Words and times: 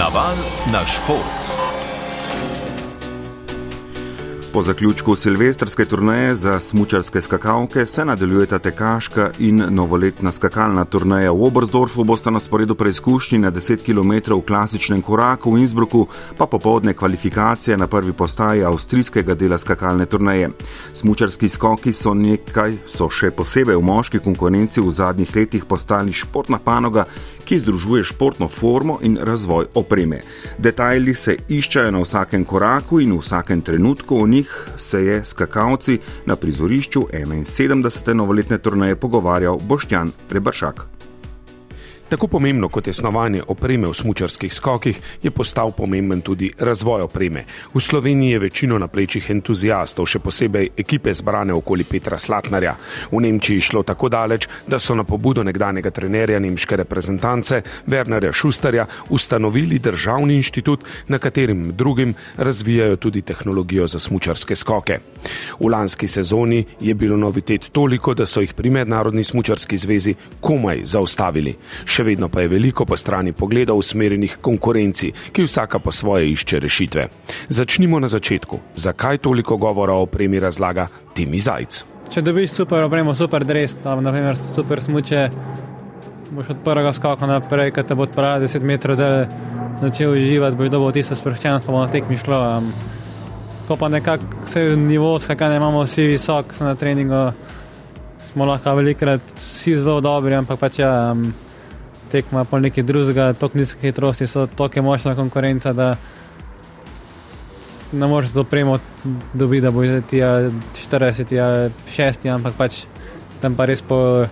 Naval 0.00 0.36
na 0.72 0.86
šport. 0.86 1.70
Po 4.52 4.62
zaključku 4.62 5.16
silvestrske 5.16 5.84
turneje 5.84 6.34
za 6.34 6.60
smučarske 6.60 7.20
skakalke 7.20 7.86
se 7.86 8.04
nadaljujeta 8.04 8.58
tekaška 8.58 9.30
in 9.38 9.62
novoletna 9.68 10.32
skakalna 10.32 10.84
turneja 10.84 11.32
v 11.32 11.44
Obersdorfu, 11.44 12.04
bosta 12.04 12.30
na 12.30 12.38
sporedu 12.38 12.74
preizkušnji 12.74 13.38
na 13.38 13.52
10 13.52 13.84
km 13.84 14.34
v 14.34 14.40
klasičnem 14.46 15.02
koraku 15.02 15.52
v 15.52 15.58
Innsbrucku, 15.58 16.06
pa 16.38 16.46
popovdne 16.46 16.94
kvalifikacije 16.94 17.76
na 17.76 17.86
prvi 17.86 18.12
postaji 18.12 18.64
avstrijskega 18.64 19.34
dela 19.34 19.58
skakalne 19.58 20.06
turneje. 20.06 20.50
Smučarski 20.94 21.48
skoki 21.48 21.92
so 21.92 22.14
nekaj, 22.14 22.72
so 22.88 23.10
še 23.10 23.30
posebej 23.30 23.76
v 23.76 23.82
moški 23.82 24.18
konkurenci 24.18 24.80
v 24.80 24.90
zadnjih 24.90 25.36
letih 25.36 25.64
postali 25.64 26.12
športna 26.12 26.58
panoga, 26.58 27.04
ki 27.44 27.58
združuje 27.58 28.04
športno 28.04 28.48
formo 28.48 28.98
in 29.02 29.18
razvoj 29.22 29.66
opreme. 29.74 30.20
Detajli 30.58 31.14
se 31.14 31.36
iščajo 31.48 31.90
na 31.90 32.04
vsakem 32.04 32.44
koraku 32.44 33.00
in 33.00 33.12
v 33.12 33.20
vsakem 33.20 33.60
trenutku 33.60 34.22
o 34.22 34.26
njih 34.26 34.68
se 34.76 35.04
je 35.04 35.24
skakalci 35.24 35.98
na 36.26 36.36
prizorišču 36.36 37.06
71. 37.12 38.14
novoletne 38.14 38.58
turnaje 38.58 38.96
pogovarjal 38.96 39.58
Boštjan 39.58 40.12
Rebršak. 40.30 40.99
Tako 42.10 42.26
pomembno 42.26 42.68
kot 42.68 42.86
je 42.86 42.92
snovanje 42.92 43.42
opreme 43.46 43.86
v 43.86 43.94
smučarskih 43.94 44.54
skokih, 44.54 45.00
je 45.22 45.30
postal 45.30 45.70
pomemben 45.70 46.20
tudi 46.20 46.50
razvoj 46.58 47.02
opreme. 47.02 47.44
V 47.74 47.80
Sloveniji 47.80 48.30
je 48.30 48.38
večino 48.38 48.78
na 48.78 48.88
plečih 48.88 49.30
entuzijastov, 49.30 50.08
še 50.10 50.18
posebej 50.18 50.72
ekipe 50.76 51.14
zbrane 51.14 51.54
okoli 51.54 51.84
Petra 51.86 52.18
Slatnarja. 52.18 52.72
V 53.12 53.20
Nemčiji 53.22 53.60
je 53.60 53.66
šlo 53.68 53.82
tako 53.86 54.08
daleč, 54.10 54.48
da 54.66 54.78
so 54.78 54.94
na 54.98 55.04
pobudo 55.04 55.44
nekdanjega 55.46 55.90
trenerja 55.90 56.40
nemške 56.42 56.76
reprezentance 56.82 57.62
Wernerja 57.86 58.32
Schusterja 58.34 58.88
ustanovili 59.08 59.78
državni 59.78 60.34
inštitut, 60.34 60.82
na 61.08 61.18
katerim 61.18 61.70
drugim 61.76 62.14
razvijajo 62.36 62.96
tudi 62.96 63.22
tehnologijo 63.22 63.86
za 63.86 63.98
smučarske 63.98 64.56
skoke. 64.56 64.98
V 65.60 65.70
lanski 65.70 66.08
sezoni 66.08 66.64
je 66.80 66.94
bilo 66.94 67.16
novitet 67.16 67.70
toliko, 67.72 68.14
da 68.14 68.26
so 68.26 68.40
jih 68.40 68.54
pri 68.54 68.70
Mednarodni 68.70 69.22
smučarski 69.22 69.76
zvezi 69.76 70.14
komaj 70.40 70.80
zaustavili. 70.84 71.54
Še 72.00 72.06
vedno 72.06 72.30
pa 72.32 72.40
je 72.40 72.48
veliko 72.48 72.86
po 72.88 72.96
strani 72.96 73.34
pogledov 73.36 73.76
usmerjenih 73.82 74.38
konkurenci, 74.40 75.12
ki 75.36 75.44
vsaka 75.44 75.78
po 75.84 75.92
svoje 75.92 76.30
išče 76.32 76.60
rešitve. 76.64 77.08
Začnimo 77.52 78.00
na 78.00 78.08
začetku. 78.08 78.60
Zakaj 78.76 79.20
toliko 79.20 79.58
govora 79.60 79.98
o 79.98 80.06
opremi 80.08 80.40
razlaga 80.40 80.88
Timi 81.14 81.38
Zajc? 81.38 81.84
Če 82.10 82.22
dobiš 82.24 82.54
super 82.56 82.86
opremo, 82.86 83.12
super 83.14 83.44
dres, 83.44 83.76
tam 83.84 84.00
naprimer 84.02 84.38
super 84.40 84.80
smuče, 84.80 85.26
boš 86.30 86.54
od 86.54 86.62
prvega 86.64 86.94
skaka 86.96 87.28
naprej, 87.28 87.74
ki 87.76 87.84
te 87.84 87.98
bo 87.98 88.06
odpeljal 88.08 88.46
10 88.46 88.64
metrov, 88.64 88.96
da 88.96 89.28
začel 89.84 90.16
uživati, 90.16 90.56
boš 90.56 90.72
dobil 90.72 90.96
tisto 90.96 91.18
sproščenost, 91.18 91.68
pa 91.68 91.76
bo 91.76 91.84
na 91.84 91.92
tekmi 91.92 92.18
šlo. 92.22 92.40
Um, 92.56 92.72
ko 93.68 93.76
pa 93.78 93.92
nekako 93.92 94.40
vse 94.46 94.64
nivo, 94.80 95.12
skakanje 95.20 95.60
imamo 95.60 95.84
vsi 95.84 96.08
visok, 96.14 96.56
na 96.64 96.74
treningu 96.74 97.28
smo 98.24 98.48
lahko 98.48 98.74
velikrat 98.80 99.36
vsi 99.36 99.76
zelo 99.76 100.00
dobri, 100.00 100.34
ampak 100.40 100.64
pač 100.64 100.80
ja. 100.80 100.96
Um, 101.12 101.30
tekma 102.10 102.44
pa 102.44 102.60
nekaj 102.60 102.84
drugega, 102.84 103.32
tako 103.32 103.58
nizke 103.58 103.80
hitrosti, 103.80 104.26
so 104.26 104.46
tako 104.46 104.82
močna 104.82 105.14
konkurenca, 105.14 105.72
da 105.72 105.94
ne 107.92 108.06
moreš 108.06 108.30
zopremo 108.30 108.78
dobiti, 109.34 109.60
da 109.60 109.70
bo 109.70 109.82
ti 109.82 110.20
40, 110.20 111.70
6, 111.96 112.28
ampak 112.34 112.54
pač 112.58 112.84
tam 113.40 113.54
pa 113.56 113.66
res 113.66 113.82
po 113.82 114.26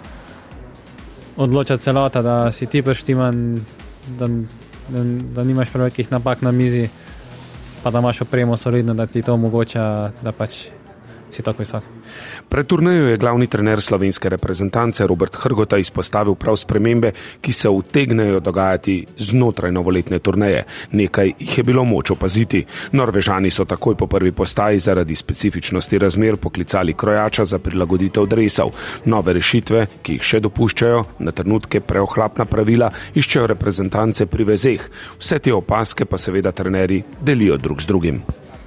odloča 1.36 1.78
celota, 1.78 2.22
da 2.22 2.52
si 2.52 2.66
ti 2.66 2.82
prštiman, 2.82 3.58
da, 4.18 4.26
da, 4.88 5.04
da 5.34 5.44
nimaš 5.44 5.70
prevelikih 5.70 6.10
napak 6.12 6.42
na 6.42 6.52
mizi, 6.52 6.88
pa 7.82 7.90
da 7.90 7.98
imaš 7.98 8.20
opremo 8.26 8.56
solidno, 8.56 8.94
da 8.94 9.06
ti 9.06 9.22
to 9.22 9.34
omogoča, 9.34 10.12
da 10.22 10.32
pač 10.32 10.66
si 11.30 11.42
tako 11.42 11.62
visok. 11.62 11.97
Pred 12.48 12.66
turnejo 12.66 13.08
je 13.08 13.16
glavni 13.16 13.46
trener 13.46 13.80
slovenske 13.82 14.28
reprezentance 14.28 15.06
Robert 15.06 15.36
Hrgota 15.36 15.78
izpostavil 15.78 16.34
prav 16.34 16.56
spremembe, 16.56 17.12
ki 17.40 17.52
se 17.52 17.68
utegnejo 17.68 18.40
dogajati 18.40 19.06
znotraj 19.18 19.72
novoletne 19.72 20.18
turneje. 20.18 20.64
Nekaj 20.92 21.32
jih 21.38 21.58
je 21.58 21.64
bilo 21.64 21.84
moč 21.84 22.10
opaziti. 22.10 22.64
Norvežani 22.92 23.50
so 23.50 23.64
takoj 23.64 23.94
po 23.94 24.06
prvi 24.06 24.32
postaji 24.32 24.78
zaradi 24.78 25.14
specifičnosti 25.14 25.98
razmer 25.98 26.36
poklicali 26.36 26.94
krojača 26.94 27.44
za 27.44 27.58
prilagoditev 27.58 28.26
dresov. 28.26 28.72
Nove 29.04 29.32
rešitve, 29.32 29.86
ki 30.02 30.18
jih 30.18 30.22
še 30.22 30.40
dopuščajo, 30.40 31.04
na 31.18 31.32
trenutke 31.32 31.80
preohlapna 31.80 32.44
pravila, 32.44 32.90
iščejo 33.14 33.46
reprezentance 33.46 34.26
pri 34.26 34.44
vezeh. 34.44 34.88
Vse 35.18 35.38
te 35.38 35.54
opaske 35.54 36.04
pa 36.04 36.18
seveda 36.18 36.52
trenerji 36.52 37.04
delijo 37.20 37.56
drug 37.56 37.82
z 37.82 37.92
drugim. 37.92 38.22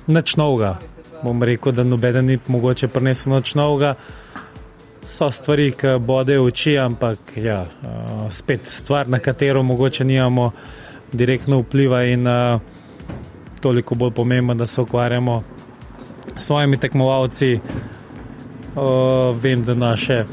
Nič 0.07 0.35
novega 0.37 0.77
bom 1.23 1.43
rekel, 1.43 1.71
da 1.71 1.83
noben 1.83 2.25
ni 2.25 2.39
mogoče 2.47 2.87
prenesel 2.87 3.33
noč 3.33 3.55
novega. 3.55 3.95
So 5.03 5.31
stvari, 5.31 5.71
ki 5.73 5.95
bodejo 5.99 6.45
oči, 6.45 6.75
ampak 6.77 7.33
ja, 7.35 7.63
uh, 7.65 8.27
spet 8.31 8.67
stvar, 8.69 9.09
na 9.09 9.19
katero 9.19 9.63
mogoče 9.63 10.05
nimamo 10.05 10.51
direktno 11.11 11.59
vpliva 11.63 12.03
in 12.03 12.27
uh, 12.27 12.61
toliko 13.61 13.95
bolj 13.95 14.11
pomembno, 14.11 14.53
da 14.53 14.65
se 14.65 14.81
ukvarjamo 14.81 15.43
s 16.35 16.45
svojimi 16.45 16.77
tekmovalci. 16.77 17.59
Uh, 18.75 19.35
vem, 19.41 19.63
da 19.63 19.73
naše, 19.75 20.23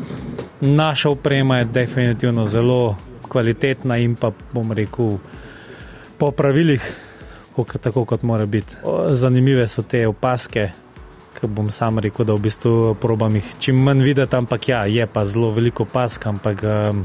naša 0.60 1.10
oprema 1.10 1.58
je 1.58 1.64
definitivno 1.64 2.46
zelo 2.46 2.96
kvalitetna 3.28 3.96
in 3.96 4.14
pa 4.16 4.30
bom 4.52 4.72
rekel 4.72 5.18
po 6.18 6.30
pravilih 6.30 7.07
tako 7.64 8.04
kot 8.04 8.22
mora 8.22 8.46
biti. 8.46 8.76
Zanimive 9.10 9.66
so 9.68 9.82
te 9.82 10.06
opaske, 10.06 10.70
ki 11.40 11.46
bom 11.46 11.70
sam 11.70 11.98
rekel, 11.98 12.26
da 12.26 12.34
v 12.34 12.44
bistvu 12.48 12.94
probam 13.00 13.34
jih 13.34 13.54
čim 13.58 13.78
manj 13.82 14.02
videti, 14.02 14.36
ampak 14.36 14.68
ja, 14.68 14.84
je 14.86 15.06
pa 15.06 15.24
zelo 15.24 15.50
veliko 15.54 15.82
opask, 15.82 16.26
ampak 16.26 16.62
um, 16.64 17.04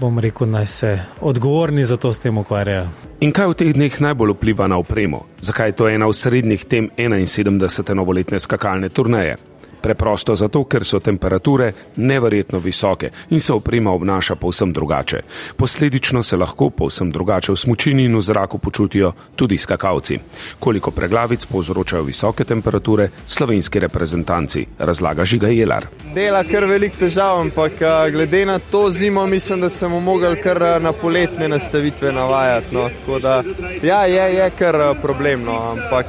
bom 0.00 0.18
rekel, 0.18 0.50
naj 0.50 0.66
se 0.66 0.98
odgovorni 1.20 1.84
za 1.84 1.96
to 1.96 2.12
s 2.12 2.18
tem 2.18 2.38
ukvarjajo. 2.38 2.88
In 3.20 3.32
kaj 3.32 3.46
v 3.52 3.54
teh 3.54 3.72
dneh 3.74 4.00
najbolj 4.00 4.34
vpliva 4.34 4.66
na 4.68 4.76
opremo? 4.76 5.24
Zakaj 5.40 5.68
je 5.68 5.76
to 5.78 5.88
ena 5.88 6.06
od 6.06 6.16
srednjih 6.16 6.64
tem 6.64 6.90
71. 6.98 7.94
novoletne 7.94 8.38
skakalne 8.38 8.88
turneje? 8.88 9.36
Preprosto 9.84 10.32
zato, 10.32 10.62
ker 10.64 10.84
so 10.84 10.98
temperature 11.00 11.72
neverjetno 11.96 12.58
visoke 12.58 13.10
in 13.30 13.40
se 13.40 13.52
oprema 13.52 13.92
obnaša 13.92 14.34
povsem 14.34 14.72
drugače. 14.72 15.20
Posledično 15.56 16.22
se 16.22 16.36
lahko 16.36 16.70
povsem 16.70 17.10
drugače 17.10 17.52
v 17.52 17.56
smučini 17.56 18.04
in 18.04 18.16
v 18.16 18.22
zraku 18.22 18.58
počutijo 18.58 19.12
tudi 19.36 19.58
skakalci. 19.58 20.18
Koliko 20.58 20.90
preglavic 20.90 21.44
povzročajo 21.46 22.02
visoke 22.02 22.44
temperature 22.44 23.10
slovenski 23.26 23.80
reprezentanci, 23.80 24.66
razlaga 24.78 25.24
Žiga 25.24 25.48
Jelar. 25.52 25.86
Dela 26.14 26.44
kar 26.48 26.64
velik 26.64 26.96
težav, 26.96 27.40
ampak 27.40 27.72
glede 28.12 28.46
na 28.46 28.58
to 28.58 28.90
zimo, 28.90 29.26
mislim, 29.26 29.60
da 29.60 29.70
smo 29.70 30.00
mogli 30.00 30.40
kar 30.42 30.80
na 30.80 30.92
poletne 30.92 31.48
nastavitve 31.48 32.12
navajati. 32.12 32.74
No. 32.74 32.88
Da, 33.20 33.42
ja, 33.82 34.06
je, 34.06 34.34
je 34.34 34.50
kar 34.58 34.80
problemno, 35.02 35.60
ampak. 35.76 36.06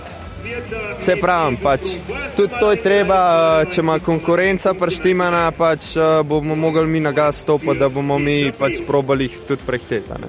Se 0.97 1.15
pravi, 1.21 1.57
pač, 1.63 1.95
tudi 2.35 2.53
to 2.59 2.71
je 2.71 2.79
treba, 2.81 3.19
eh, 3.61 3.69
če 3.71 3.81
ima 3.81 3.99
konkurenca 3.99 4.73
prštimana, 4.73 5.51
pač 5.51 5.95
eh, 5.95 6.23
bomo 6.23 6.55
mogli 6.55 6.87
mi 6.87 6.99
na 6.99 7.11
gas 7.11 7.43
stopiti, 7.43 7.79
da 7.79 7.89
bomo 7.89 8.19
mi 8.19 8.51
pač 8.57 8.81
probali 8.87 9.27
jih 9.29 9.39
tudi 9.47 9.65
prehteti. 9.65 10.25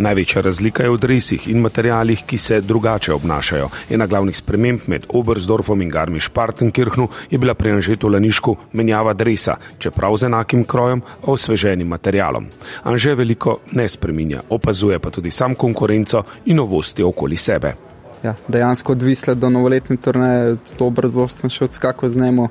Največja 0.00 0.40
razlika 0.42 0.82
je 0.82 0.90
v 0.90 0.98
dresih 0.98 1.48
in 1.52 1.60
materijalih, 1.60 2.22
ki 2.24 2.38
se 2.38 2.60
drugače 2.60 3.12
obnašajo. 3.12 3.68
Ena 3.90 4.06
glavnih 4.06 4.36
sprememb 4.36 4.86
med 4.86 5.04
Obersdorfom 5.08 5.82
in 5.82 5.90
Garmisch-Partenkirchnu 5.92 7.08
je 7.30 7.38
bila 7.38 7.54
pri 7.54 7.74
Anžetu 7.76 8.08
Lanišku 8.08 8.56
menjava 8.72 9.12
dresa, 9.12 9.58
čeprav 9.78 10.16
z 10.16 10.30
enakim 10.30 10.64
krojem, 10.64 11.02
a 11.20 11.30
osveženim 11.34 11.88
materialom. 11.88 12.48
Anže 12.84 13.14
veliko 13.14 13.58
ne 13.72 13.88
spreminja, 13.88 14.40
opazuje 14.48 14.98
pa 14.98 15.10
tudi 15.10 15.30
sam 15.30 15.54
konkurenco 15.54 16.24
in 16.46 16.56
novosti 16.56 17.02
okoli 17.02 17.36
sebe 17.36 17.89
ja, 18.22 18.34
dejansko 18.48 18.92
odvisle 18.92 19.34
do 19.34 19.50
novoletne 19.50 19.96
turneje, 19.96 20.56
to 20.78 20.90
brzo 20.90 21.28
sem 21.28 21.50
še 21.50 21.64
odskakal 21.64 22.10
z 22.10 22.20
njemu. 22.20 22.48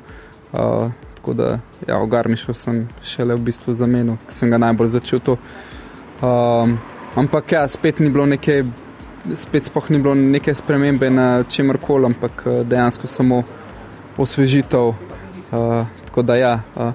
Uh, 0.53 0.91
tako 1.15 1.33
da, 1.33 1.59
ja, 1.87 1.99
v 1.99 2.07
Garmišu 2.09 2.53
sem 2.53 2.87
šele 3.03 3.35
v 3.35 3.49
bistvu 3.49 3.73
zamenil, 3.73 4.17
ki 4.27 4.33
sem 4.33 4.49
ga 4.49 4.57
najbolj 4.57 4.93
začel 4.95 5.19
to. 5.19 5.37
Um, 6.25 6.77
ampak 7.15 7.51
ja, 7.51 7.67
spet 7.67 7.99
ni 7.99 8.09
bilo 8.09 8.25
neke, 8.25 8.63
spet 9.35 9.71
ni 9.89 9.99
bilo 9.99 10.15
neke 10.15 10.55
spremembe 10.55 11.09
na 11.09 11.43
čemer 11.43 11.77
koli, 11.77 12.09
ampak 12.09 12.45
dejansko 12.65 13.07
samo 13.07 13.43
osvežitev. 14.17 14.93
Uh, 15.49 15.85
tako 16.05 16.21
da 16.21 16.35
ja. 16.35 16.61
Uh, 16.75 16.93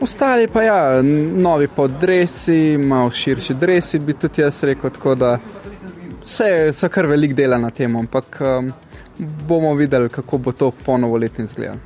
Ostali 0.00 0.48
pa 0.48 0.62
ja, 0.62 1.02
novi 1.02 1.68
podresi, 1.68 2.76
malo 2.78 3.10
širši 3.10 3.54
dresi, 3.54 3.98
bi 3.98 4.12
tudi 4.12 4.42
jaz 4.42 4.64
rekel, 4.64 4.90
tako 4.90 5.14
da 5.14 5.38
Vse 6.26 6.72
so 6.72 6.88
kar 6.88 7.06
velik 7.06 7.34
dela 7.38 7.58
na 7.58 7.70
tem, 7.70 7.96
ampak 7.96 8.40
um, 8.40 8.72
bomo 9.48 9.74
videli, 9.74 10.08
kako 10.08 10.38
bo 10.38 10.52
to 10.52 10.70
po 10.70 10.98
novoletni 10.98 11.46
zgled. 11.46 11.78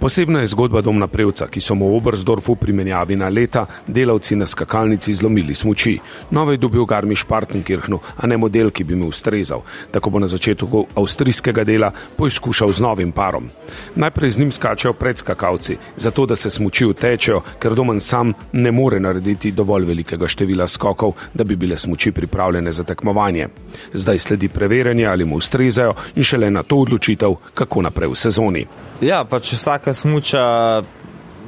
Posebna 0.00 0.40
je 0.40 0.46
zgodba 0.46 0.80
Domna 0.80 1.06
Prevca, 1.06 1.44
ki 1.46 1.60
so 1.60 1.74
mu 1.76 1.90
v 1.92 1.96
Obersdorfu 1.96 2.54
primenjavi 2.56 3.16
na 3.20 3.28
leta 3.28 3.66
delavci 3.86 4.36
na 4.36 4.46
skakalnici 4.46 5.12
zlomili 5.14 5.54
smoči. 5.54 5.98
Nove 6.30 6.54
je 6.54 6.58
dobil 6.58 6.84
Garmiš 6.84 7.24
Partenkirchnu, 7.28 7.98
a 8.16 8.26
ne 8.26 8.36
model, 8.36 8.70
ki 8.70 8.84
bi 8.84 8.96
mu 8.96 9.10
ustrezal. 9.12 9.60
Tako 9.92 10.10
bo 10.10 10.18
na 10.18 10.28
začetku 10.28 10.86
avstrijskega 10.96 11.64
dela 11.64 11.92
poizkušal 12.16 12.72
z 12.72 12.80
novim 12.80 13.12
parom. 13.12 13.50
Najprej 13.94 14.30
z 14.30 14.38
njim 14.38 14.52
skačejo 14.52 14.92
predskakalci, 14.92 15.76
zato 15.96 16.26
da 16.26 16.36
se 16.36 16.50
smoči 16.50 16.86
utečejo, 16.86 17.42
ker 17.60 17.74
Domen 17.74 18.00
sam 18.00 18.32
ne 18.52 18.72
more 18.72 19.00
narediti 19.00 19.52
dovolj 19.52 19.84
velikega 19.84 20.28
števila 20.28 20.66
skokov, 20.66 21.12
da 21.34 21.44
bi 21.44 21.56
bile 21.56 21.76
smoči 21.76 22.12
pripravljene 22.12 22.72
za 22.72 22.84
tekmovanje. 22.84 23.48
Zdaj 23.92 24.18
sledi 24.18 24.48
preverjanje, 24.48 25.06
ali 25.06 25.24
mu 25.24 25.36
ustrezajo 25.36 25.92
in 26.16 26.22
šele 26.22 26.50
na 26.50 26.62
to 26.62 26.76
odločitev, 26.76 27.36
kako 27.54 27.82
naprej 27.82 28.08
v 28.08 28.16
sezoni. 28.16 28.66
Ja, 29.00 29.24
pač 29.24 29.52
vsaka 29.52 29.89
smuča 29.94 30.82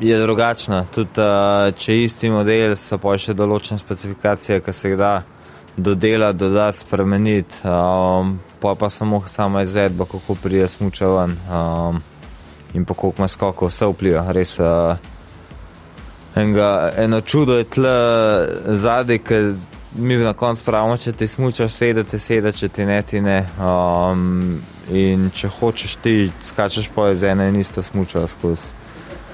je 0.00 0.18
drugačna. 0.18 0.84
Tudi 0.94 1.20
uh, 1.20 1.74
če 1.78 2.02
isti 2.02 2.30
model, 2.30 2.76
so 2.76 2.98
pa 2.98 3.14
še 3.18 3.34
določene 3.34 3.80
specifikacije, 3.80 4.60
ki 4.64 4.74
se 4.74 4.92
jih 4.92 4.98
da 4.98 5.12
dodelati, 5.76 6.38
dodati, 6.38 6.78
spremeniti. 6.78 7.62
Um, 7.64 8.38
pa 8.60 8.74
pa 8.78 8.90
samo 8.90 9.22
sama 9.26 9.62
izvedba, 9.62 10.04
kako 10.04 10.36
prije 10.42 10.68
smuča 10.68 11.08
ven 11.08 11.36
um, 11.48 12.02
in 12.74 12.84
pa 12.84 12.94
koliko 12.94 13.22
ima 13.22 13.28
skokov, 13.28 13.70
vse 13.70 13.88
vpliva. 13.92 14.26
Res, 14.32 14.58
uh, 14.60 14.96
enga, 16.36 16.92
eno 16.96 17.20
čudo 17.20 17.58
je 17.58 17.64
tle 17.64 17.96
zadaj, 18.66 19.18
ker 19.18 19.52
mi 19.96 20.16
na 20.16 20.32
koncu 20.32 20.64
pravimo, 20.64 20.96
če 20.96 21.12
ti 21.12 21.28
smučaš, 21.28 21.72
sedete, 21.72 22.18
sedete, 22.18 22.58
če 22.58 22.68
ti 22.68 22.84
ne, 22.84 23.02
ti 23.02 23.20
ne. 23.20 23.40
Um, 23.60 24.62
In 24.90 25.28
če 25.30 25.46
hočeš 25.60 25.92
ti, 26.02 26.30
skačeš 26.42 26.88
po 26.90 27.06
iz 27.08 27.22
ene 27.22 27.46
in 27.48 27.60
iste 27.60 27.84
smuča 27.86 28.26
skozi 28.26 28.74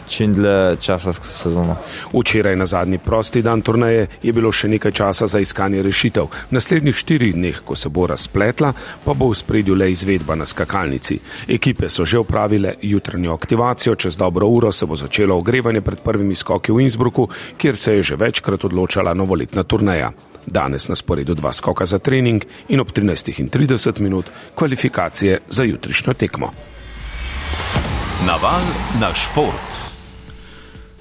čim 0.08 0.34
dlje 0.34 0.76
časa 0.80 1.12
skozi 1.12 1.34
sezono. 1.34 1.76
Včeraj 2.12 2.56
na 2.56 2.66
zadnji 2.66 2.98
prosti 2.98 3.42
dan 3.42 3.62
turnaje 3.62 4.06
je 4.22 4.32
bilo 4.32 4.52
še 4.52 4.68
nekaj 4.68 4.92
časa 4.92 5.26
za 5.26 5.38
iskanje 5.38 5.82
rešitev. 5.82 6.28
V 6.50 6.56
naslednjih 6.56 6.96
štirih 6.96 7.34
dneh, 7.34 7.60
ko 7.64 7.76
se 7.76 7.88
bo 7.88 8.06
razpletla, 8.06 8.72
pa 9.04 9.14
bo 9.14 9.30
v 9.30 9.38
spredju 9.38 9.74
le 9.74 9.90
izvedba 9.92 10.34
na 10.34 10.46
skakalnici. 10.46 11.18
Ekipe 11.48 11.88
so 11.88 12.04
že 12.04 12.18
upravile 12.18 12.74
jutranjo 12.82 13.34
aktivacijo, 13.34 13.94
čez 13.94 14.16
dobro 14.16 14.46
uro 14.46 14.72
se 14.72 14.86
bo 14.86 14.96
začelo 14.96 15.36
ogrevanje 15.36 15.80
pred 15.80 15.98
prvimi 15.98 16.34
skoki 16.34 16.72
v 16.72 16.80
Innsbrucku, 16.80 17.28
kjer 17.56 17.76
se 17.76 17.94
je 17.94 18.02
že 18.02 18.16
večkrat 18.16 18.64
odločala 18.64 19.14
novoletna 19.14 19.62
turnaja. 19.62 20.12
Danes 20.46 20.88
na 20.88 20.96
sporedu 20.96 21.34
dva 21.34 21.52
skoka 21.52 21.86
za 21.86 21.98
trening 21.98 22.44
in 22.68 22.80
ob 22.80 22.90
13.30 22.90 24.00
minut 24.00 24.26
kvalifikacije 24.54 25.40
za 25.48 25.64
jutrišnjo 25.64 26.14
tekmo. 26.14 26.52
Naval 28.26 28.62
na 29.00 29.14
šport. 29.14 29.77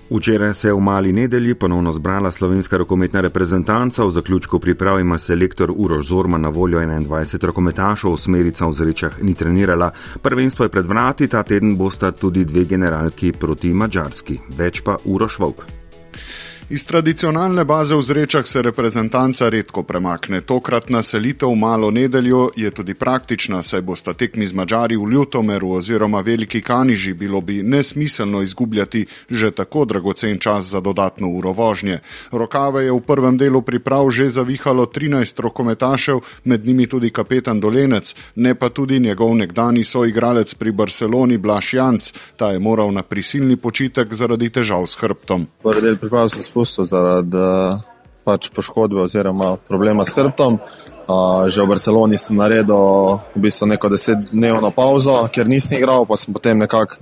Včeraj 0.10 0.54
se 0.54 0.68
je 0.68 0.74
v 0.74 0.80
mali 0.80 1.14
nedelji 1.14 1.54
ponovno 1.54 1.92
zbrala 1.92 2.32
slovenska 2.32 2.78
rokometna 2.78 3.22
reprezentanca. 3.22 4.06
V 4.06 4.12
zaključku 4.12 4.60
priprav 4.60 5.00
ima 5.00 5.18
selektor 5.18 5.74
Uroš 5.76 6.06
Zorma 6.08 6.38
na 6.38 6.50
voljo 6.50 6.80
21 6.80 7.46
rokometašov, 7.46 8.18
smerica 8.18 8.66
v 8.68 8.72
zrečah 8.72 9.24
ni 9.24 9.34
trenirala. 9.34 9.92
Prvenstvo 10.22 10.66
je 10.66 10.70
pred 10.70 10.88
vrati, 10.88 11.28
ta 11.28 11.44
teden 11.44 11.78
bosta 11.78 12.12
tudi 12.12 12.46
dve 12.46 12.64
generalki 12.64 13.32
proti 13.32 13.74
Mačarski. 13.74 14.40
Več 14.58 14.82
pa 14.82 14.98
Uroš 15.06 15.40
Vok. 15.40 15.66
Iz 16.70 16.84
tradicionalne 16.84 17.64
baze 17.64 17.96
v 17.96 18.04
Zrečah 18.04 18.48
se 18.48 18.62
reprezentanca 18.62 19.48
redko 19.50 19.84
premakne. 19.88 20.42
Tokratna 20.42 21.00
selitev 21.04 21.56
malo 21.56 21.92
nedeljo 21.92 22.50
je 22.56 22.72
tudi 22.72 22.94
praktična, 22.94 23.62
saj 23.64 23.82
bosta 23.82 24.14
tekmi 24.14 24.48
z 24.48 24.54
Mačari 24.54 24.98
v 24.98 25.08
Ljutomeru 25.08 25.72
oziroma 25.72 26.20
Veliki 26.22 26.62
Kaniži 26.62 27.14
bilo 27.14 27.42
bi 27.42 27.64
nesmiselno 27.64 28.42
izgubljati 28.42 29.06
že 29.30 29.52
tako 29.52 29.86
dragocen 29.86 30.40
čas 30.40 30.66
za 30.66 30.80
dodatno 30.80 31.30
uro 31.30 31.52
vožnje. 31.52 32.00
Rokave 32.32 32.84
je 32.84 32.92
v 32.92 33.00
prvem 33.00 33.38
delu 33.38 33.62
priprav 33.62 34.12
že 34.12 34.30
zavihalo 34.30 34.86
13 34.86 35.40
rokometašev, 35.40 36.20
med 36.44 36.66
njimi 36.66 36.88
tudi 36.88 37.10
kapetan 37.10 37.60
Dolenec, 37.60 38.16
ne 38.36 38.56
pa 38.56 38.70
tudi 38.70 39.00
njegov 39.00 39.36
nekdani 39.36 39.84
soigralec 39.84 40.54
pri 40.54 40.72
Barceloni 40.72 41.38
Blaš 41.38 41.74
Janc, 41.74 42.12
ta 42.36 42.52
je 42.52 42.60
moral 42.60 42.92
na 42.92 43.04
prisilni 43.04 43.56
počitek 43.56 44.14
zaradi 44.14 44.50
težav 44.50 44.84
s 44.88 45.00
hrbtom 45.00 45.48
izpustil 46.58 46.86
zaradi 46.86 47.38
pač 48.26 48.50
poškodbe 48.50 49.02
oziroma 49.06 49.58
problema 49.68 50.06
s 50.06 50.16
hrbtom. 50.16 50.60
Že 51.48 51.64
v 51.64 51.68
Barceloni 51.70 52.18
sem 52.18 52.36
naredil 52.36 53.22
v 53.36 53.40
bistvu 53.40 53.68
neko 53.72 53.88
desetdnevno 53.88 54.72
pauzo, 54.76 55.30
ker 55.32 55.48
nisem 55.48 55.78
igral, 55.80 56.04
pa 56.06 56.18
sem 56.18 56.34
potem 56.34 56.58
nekako 56.58 56.98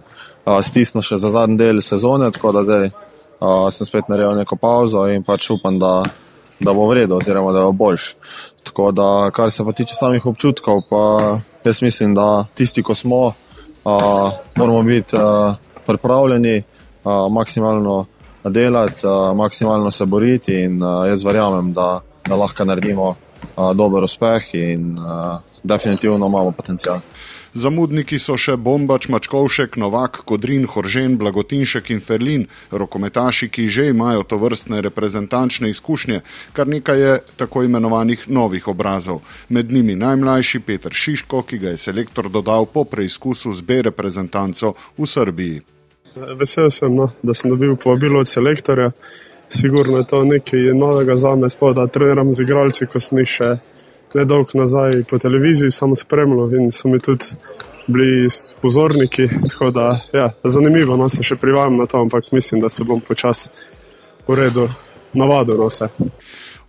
stisnil 0.61 1.01
še 1.01 1.17
za 1.17 1.31
zadnji 1.33 1.57
del 1.57 1.81
sezone, 1.81 2.29
tako 2.29 2.51
da 2.53 2.61
zdaj 2.67 2.91
sem 3.73 3.87
spet 3.87 4.11
naredil 4.11 4.37
neko 4.37 4.59
pauzo 4.59 5.07
in 5.09 5.23
pač 5.23 5.49
upam, 5.49 5.79
da, 5.79 6.03
da 6.59 6.73
bo 6.73 6.85
v 6.91 7.01
redu, 7.01 7.17
oziroma 7.17 7.55
da 7.55 7.65
bo 7.65 7.71
boljš. 7.73 8.13
Tako 8.61 8.91
da, 8.91 9.31
kar 9.33 9.49
se 9.49 9.65
pa 9.65 9.73
tiče 9.73 9.95
samih 9.95 10.25
občutkov, 10.25 10.85
pa 10.89 11.39
jaz 11.65 11.81
mislim, 11.81 12.13
da 12.13 12.45
tisti, 12.53 12.83
ko 12.83 12.93
smo, 12.93 13.33
moramo 14.55 14.83
biti 14.83 15.17
pripravljeni 15.85 16.61
maksimalno 17.31 18.05
delati, 18.49 19.07
maksimalno 19.35 19.91
se 19.91 20.05
boriti 20.05 20.59
in 20.63 20.79
jaz 21.09 21.25
verjamem, 21.25 21.73
da, 21.73 21.99
da 22.27 22.35
lahko 22.35 22.65
naredimo 22.65 23.15
dober 23.75 24.03
uspeh 24.03 24.53
in 24.53 24.95
definitivno 25.63 26.27
imamo 26.27 26.51
potencial. 26.51 26.99
Zamudniki 27.55 28.17
so 28.19 28.35
še 28.35 28.57
Bombač, 28.59 29.05
Mačkovšek, 29.07 29.77
Novak, 29.79 30.17
Kodrin, 30.27 30.65
Horžen, 30.67 31.13
Blagotinšek 31.15 31.87
in 31.95 32.01
Ferlin, 32.03 32.41
rokometaši, 32.67 33.47
ki 33.47 33.69
že 33.71 33.85
imajo 33.93 34.25
to 34.27 34.35
vrstne 34.35 34.81
reprezentančne 34.83 35.71
izkušnje, 35.71 36.19
kar 36.51 36.67
nekaj 36.67 36.99
je 36.99 37.13
tako 37.39 37.63
imenovanih 37.63 38.27
novih 38.27 38.67
obrazov. 38.67 39.21
Med 39.47 39.71
njimi 39.71 39.95
najmlajši 39.95 40.59
Petr 40.67 40.91
Šiško, 40.91 41.45
ki 41.47 41.61
ga 41.63 41.71
je 41.71 41.79
selektor 41.79 42.27
dodal 42.27 42.67
po 42.67 42.83
preizkusu 42.83 43.53
z 43.55 43.63
B 43.63 43.79
reprezentanco 43.87 44.73
v 44.97 45.07
Srbiji. 45.07 45.61
Vesel 46.15 46.71
sem, 46.71 46.95
no, 46.95 47.09
da 47.23 47.33
sem 47.33 47.49
dobil 47.51 47.75
povabilo 47.75 48.19
od 48.19 48.27
selektorja. 48.27 48.91
Sigurno 49.49 49.97
je 49.97 50.07
to 50.07 50.23
nekaj 50.25 50.71
novega 50.73 51.15
za 51.15 51.35
me, 51.35 51.47
da 51.75 51.87
treniram 51.87 52.33
z 52.33 52.41
igralci, 52.41 52.87
ko 52.87 52.99
sem 52.99 53.19
jih 53.21 53.29
še 53.29 53.49
nedolgo 54.15 54.55
nazaj 54.55 55.03
po 55.09 55.19
televiziji 55.19 55.71
samo 55.71 55.95
spremljal 55.95 56.53
in 56.55 56.71
so 56.71 56.87
mi 56.89 56.99
tudi 56.99 57.35
bili 57.87 58.27
pozorniki. 58.61 59.27
Tako 59.49 59.71
da, 59.71 59.99
ja, 60.13 60.31
zanimivo, 60.43 60.97
no 60.97 61.09
se 61.09 61.23
še 61.23 61.35
privajam 61.35 61.77
na 61.77 61.85
to, 61.85 62.01
ampak 62.01 62.31
mislim, 62.31 62.61
da 62.61 62.69
se 62.69 62.83
bom 62.83 63.01
počasi 63.01 63.49
v 64.27 64.39
redu 64.39 64.69
navadil 65.13 65.59
na 65.59 65.67
vse. 65.67 65.91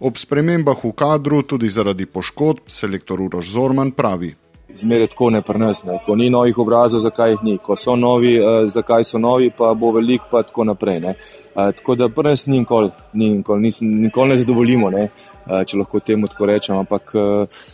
Ob 0.01 0.19
spremembah 0.21 0.83
v 0.85 0.93
kadru, 0.93 1.41
tudi 1.43 1.71
zaradi 1.73 2.07
poškodb, 2.07 2.67
selektor 2.69 3.23
Uroš 3.23 3.55
Zorman 3.55 3.95
pravi 3.97 4.35
zmeraj 4.77 5.07
tako 5.15 5.31
ne 5.31 5.43
prenesne. 5.43 5.99
Ko 6.07 6.17
ni 6.17 6.31
novih 6.31 6.59
obrazov, 6.59 7.01
zakaj 7.01 7.31
jih 7.31 7.43
ni, 7.43 7.57
ko 7.59 7.77
so 7.77 7.97
novi, 7.97 8.37
uh, 8.41 8.65
zakaj 8.71 9.05
so 9.05 9.19
novi, 9.19 9.51
pa 9.51 9.75
bo 9.75 9.93
velik, 9.97 10.29
pa 10.31 10.43
tako 10.43 10.65
naprej. 10.65 11.03
Uh, 11.05 11.71
tako 11.77 11.95
da 11.95 12.09
prenes 12.09 12.47
ni 12.47 12.59
nikoli, 12.59 12.91
ni 13.13 13.35
nikoli, 13.35 13.73
nikoli 13.81 14.29
ne 14.29 14.37
zadovoljimo, 14.37 14.91
ne? 14.91 15.09
Uh, 15.47 15.63
če 15.67 15.79
lahko 15.79 16.01
temu 16.01 16.29
tako 16.29 16.47
rečem. 16.47 16.77
Ampak 16.77 17.15
uh, 17.15 17.65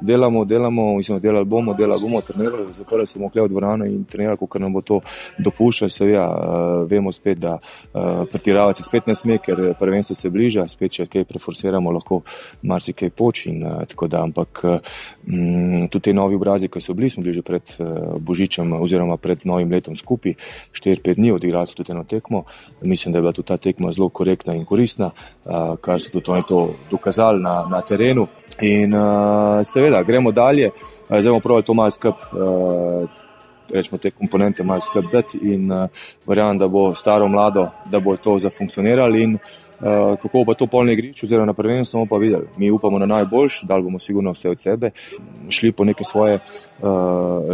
delamo, 0.00 0.44
delamo, 0.44 0.96
mislim, 0.96 1.20
delali 1.20 1.44
bomo, 1.44 1.74
delali 1.74 2.02
bomo, 2.02 2.20
trenirali, 2.20 2.72
zaprli 2.72 3.06
smo 3.06 3.28
klev 3.28 3.48
dvorano 3.48 3.86
in 3.86 4.04
trenirali, 4.04 4.38
kako 4.38 4.58
nam 4.58 4.72
bo 4.72 4.80
to 4.80 5.00
dopuščalo. 5.38 5.88
Seveda, 5.88 6.24
uh, 6.28 6.90
vemo 6.90 7.12
spet, 7.12 7.38
da 7.38 7.58
uh, 7.58 8.24
pretiravati 8.30 8.82
spet 8.82 9.06
ne 9.06 9.14
sme, 9.14 9.38
ker 9.38 9.74
prvenstvo 9.78 10.16
se 10.16 10.30
bliža, 10.30 10.66
spet 10.68 10.92
če 10.92 11.06
kaj 11.06 11.24
preforsiramo, 11.28 11.92
lahko 11.92 12.20
marsikaj 12.62 13.10
poči. 13.10 13.54
Uh, 13.56 13.82
tako 13.88 14.08
da, 14.08 14.22
ampak 14.22 14.62
um, 14.64 15.88
tudi 15.88 16.10
te 16.10 16.14
novi 16.14 16.36
obrazi, 16.38 16.68
ki 16.68 16.80
so 16.80 16.94
bili, 16.94 17.10
smo 17.10 17.22
bili 17.22 17.34
že 17.34 17.42
pred 17.42 17.74
uh, 17.78 18.16
Božičem 18.20 18.72
oziroma 18.80 19.16
pred 19.16 19.44
novim 19.44 19.72
letom 19.72 19.96
skupaj, 19.96 20.34
4-5 20.72 21.14
dni 21.18 21.32
odigrali 21.32 21.66
so 21.66 21.78
tudi 21.78 21.92
eno 21.92 22.04
tekmo. 22.04 22.44
Mislim, 22.82 23.12
da 23.12 23.18
je 23.18 23.22
bila 23.22 23.32
tudi 23.32 23.48
ta 23.48 23.56
tekma 23.56 23.92
zelo 23.92 24.08
korektna 24.08 24.54
in 24.54 24.64
koristna, 24.64 25.10
uh, 25.44 25.76
kar 25.80 26.00
so 26.00 26.10
tudi 26.12 26.30
oni 26.30 26.42
to 26.48 26.74
dokazali 26.90 27.42
na, 27.42 27.66
na 27.70 27.80
terenu. 27.80 28.26
In 28.60 28.94
uh, 28.94 29.60
seveda, 29.64 29.87
gremo 30.02 30.32
dalje, 30.32 30.70
zdaj 31.08 31.22
bomo 31.22 31.40
pravili 31.40 31.64
to 31.64 31.74
malo 31.74 31.90
skrb, 31.90 32.14
uh, 32.32 33.08
rečemo 33.74 33.98
te 33.98 34.10
komponente 34.10 34.64
malo 34.64 34.80
skrb 34.80 35.12
dati 35.12 35.38
in 35.42 35.72
uh, 35.72 35.88
verjamem, 36.26 36.58
da 36.58 36.68
bo 36.68 36.94
staro 36.94 37.28
mlado, 37.28 37.68
da 37.90 38.00
bo 38.00 38.16
to 38.16 38.38
zafunkcioniralo 38.38 39.16
in 39.16 39.34
uh, 39.34 40.16
kako 40.22 40.44
bo 40.44 40.54
to 40.54 40.66
polno 40.66 40.92
igrišče, 40.92 41.26
oziroma 41.26 41.46
na 41.46 41.52
prvenstvo 41.52 41.98
bomo 41.98 42.08
pa 42.10 42.16
videli. 42.16 42.46
Mi 42.56 42.70
upamo 42.70 42.98
na 42.98 43.06
najboljš, 43.06 43.62
da 43.62 43.80
bomo 43.80 43.98
sigurno 43.98 44.32
vse 44.32 44.50
od 44.50 44.60
sebe, 44.60 44.90
šli 45.48 45.72
po 45.72 45.84
neke 45.84 46.04
svoje 46.04 46.38
uh, 46.38 46.88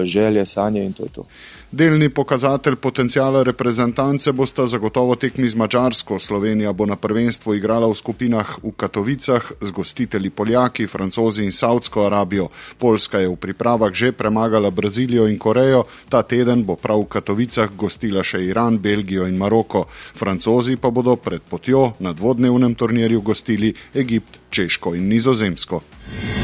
želje, 0.05 0.47
sanje 0.47 0.85
in 0.85 0.93
to 0.93 1.03
je 1.03 1.09
to. 1.09 1.27
Delni 1.75 2.09
pokazatelj 2.09 2.77
potencijala 2.77 3.43
reprezentance 3.43 4.33
bosta 4.33 4.67
zagotovo 4.67 5.15
tekmi 5.15 5.49
z 5.49 5.57
Mačarsko. 5.57 6.19
Slovenija 6.19 6.73
bo 6.73 6.87
na 6.87 6.97
prvenstvu 6.97 7.55
igrala 7.55 7.89
v 7.91 7.95
skupinah 7.99 8.53
v 8.63 8.71
Katovicah 8.77 9.53
z 9.61 9.71
gostitelji 9.71 10.31
Poljaki, 10.31 10.87
Francozi 10.87 11.43
in 11.45 11.53
Saudsko 11.53 12.07
Arabijo. 12.07 12.47
Poljska 12.79 13.19
je 13.19 13.29
v 13.29 13.37
pripravah 13.37 13.93
že 13.93 14.13
premagala 14.13 14.71
Brazilijo 14.71 15.27
in 15.27 15.39
Korejo, 15.39 15.83
ta 16.09 16.23
teden 16.23 16.65
bo 16.65 16.77
prav 16.77 17.05
v 17.05 17.11
Katovicah 17.17 17.73
gostila 17.77 18.23
še 18.23 18.43
Iran, 18.45 18.79
Belgijo 18.79 19.27
in 19.27 19.39
Maroko. 19.41 19.87
Francozi 19.91 20.77
pa 20.77 20.91
bodo 20.91 21.17
pred 21.17 21.43
potjo 21.43 21.95
na 22.01 22.13
dvodnevnem 22.13 22.75
turnirju 22.75 23.21
gostili 23.21 23.75
Egipt, 23.95 24.41
Češko 24.51 24.95
in 24.95 25.09
Nizozemsko. 25.09 26.44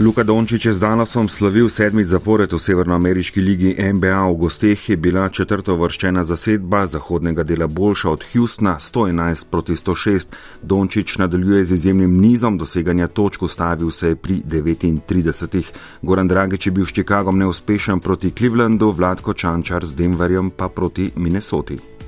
Luka 0.00 0.22
Dončić 0.22 0.66
je 0.66 0.72
z 0.72 0.80
Dallasom 0.80 1.28
slavil 1.28 1.68
sedmič 1.68 2.06
zapored 2.08 2.52
v 2.52 2.58
Severnoameriški 2.58 3.40
ligi 3.40 3.74
NBA. 3.92 4.30
V 4.32 4.36
gosteh 4.36 4.88
je 4.88 4.96
bila 4.96 5.28
četrto 5.28 5.76
vrščena 5.76 6.24
zasedba 6.24 6.86
zahodnega 6.86 7.44
dela 7.44 7.66
boljša 7.66 8.10
od 8.10 8.24
Houstona 8.32 8.78
111 8.78 9.44
proti 9.50 9.72
106. 9.72 10.26
Dončić 10.62 11.18
nadaljuje 11.18 11.64
z 11.64 11.72
izjemnim 11.72 12.16
nizom 12.20 12.58
doseganja 12.58 13.06
točk, 13.06 13.42
ustavil 13.42 13.90
se 13.90 14.08
je 14.08 14.16
pri 14.16 14.40
39. 14.48 15.64
Goran 16.02 16.28
Dragič 16.28 16.66
je 16.66 16.72
bil 16.72 16.86
s 16.86 16.92
Chicagom 16.92 17.38
neuspešen 17.38 18.00
proti 18.00 18.30
Clevelandu, 18.30 18.90
Vladko 18.90 19.34
Čančar 19.34 19.86
z 19.86 19.94
Denverjem 19.94 20.50
pa 20.50 20.68
proti 20.68 21.10
Minnesoti. 21.16 21.99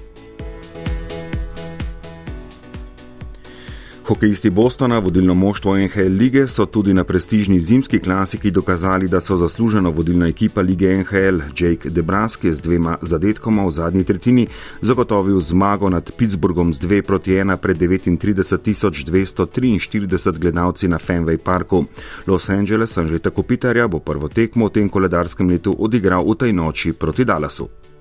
Hokejisti 4.06 4.50
Bostona, 4.50 4.98
vodilno 4.98 5.34
moštvo 5.34 5.78
NHL 5.78 6.08
lige, 6.08 6.48
so 6.48 6.66
tudi 6.66 6.94
na 6.94 7.04
prestižni 7.04 7.60
zimski 7.60 7.98
klasiki 7.98 8.50
dokazali, 8.50 9.08
da 9.08 9.20
so 9.20 9.36
zasluženo 9.36 9.90
vodilna 9.90 10.26
ekipa 10.26 10.60
lige 10.60 10.96
NHL. 10.96 11.38
Jake 11.58 11.90
Debrask 11.90 12.44
je 12.44 12.54
z 12.54 12.62
dvema 12.62 12.98
zadetkoma 13.02 13.66
v 13.66 13.70
zadnji 13.70 14.04
tretjini 14.04 14.46
zagotovil 14.80 15.40
zmago 15.40 15.90
nad 15.90 16.12
Pittsburghom 16.18 16.74
z 16.74 16.80
2 16.80 17.02
proti 17.02 17.32
1 17.32 17.56
pred 17.56 17.78
39.243 17.78 20.38
gledalci 20.38 20.88
na 20.88 20.98
Fenway 20.98 21.36
Parku. 21.36 21.84
Los 22.26 22.50
Angeles, 22.50 22.98
Anžeta 22.98 23.30
Kopitarja, 23.30 23.88
bo 23.88 23.98
prvo 23.98 24.28
tekmo 24.28 24.66
v 24.66 24.70
tem 24.70 24.88
koledarskem 24.88 25.48
letu 25.48 25.76
odigral 25.78 26.24
v 26.24 26.34
tej 26.34 26.52
noči 26.52 26.92
proti 26.92 27.24
Dallasu. 27.24 27.91